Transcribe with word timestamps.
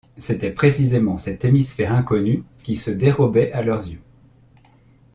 C’était 0.17 0.49
précisément 0.49 1.19
cet 1.19 1.45
hémisphère 1.45 1.93
inconnu 1.93 2.41
qui 2.63 2.75
se 2.75 2.89
dérobait 2.89 3.51
à 3.51 3.61
leurs 3.61 3.87
yeux! 3.87 4.01